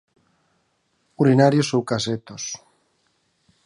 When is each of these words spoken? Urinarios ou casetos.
Urinarios 1.21 1.69
ou 1.77 1.81
casetos. 1.91 2.43